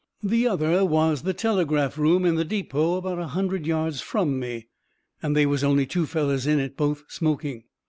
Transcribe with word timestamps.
The 0.23 0.47
other 0.47 0.83
was 0.83 1.21
the 1.21 1.33
telegraph 1.35 1.95
room 1.95 2.25
in 2.25 2.33
the 2.33 2.43
depot 2.43 2.95
about 2.95 3.19
a 3.19 3.27
hundred 3.27 3.67
yards 3.67 4.01
from 4.01 4.39
me, 4.39 4.65
and 5.21 5.35
they 5.35 5.45
was 5.45 5.63
only 5.63 5.85
two 5.85 6.07
fellers 6.07 6.47
in 6.47 6.57
it, 6.57 6.75
both 6.75 7.03
smoking. 7.07 7.65